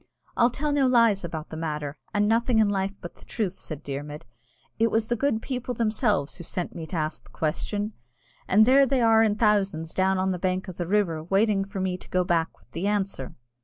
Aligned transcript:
"I'll 0.35 0.49
tell 0.49 0.71
no 0.71 0.87
lies 0.87 1.23
about 1.23 1.49
the 1.49 1.57
matter, 1.57 1.95
and 2.11 2.27
nothing 2.27 2.57
in 2.57 2.69
life 2.69 2.95
but 3.01 3.13
the 3.13 3.23
truth," 3.23 3.53
said 3.53 3.83
Dermod. 3.83 4.23
"It 4.79 4.89
was 4.89 5.09
the 5.09 5.15
good 5.15 5.43
people 5.43 5.75
themselves 5.75 6.37
who 6.37 6.43
sent 6.43 6.73
me 6.73 6.87
to 6.87 6.95
ask 6.95 7.25
the 7.25 7.29
question, 7.29 7.93
and 8.47 8.65
there 8.65 8.87
they 8.87 9.01
are 9.01 9.21
in 9.21 9.35
thousands 9.35 9.93
down 9.93 10.17
on 10.17 10.31
the 10.31 10.39
bank 10.39 10.67
of 10.67 10.77
the 10.77 10.87
river, 10.87 11.23
waiting 11.23 11.63
for 11.65 11.79
me 11.79 11.99
to 11.99 12.09
go 12.09 12.23
back 12.23 12.57
with 12.57 12.71
the 12.71 12.87
answer." 12.87 13.35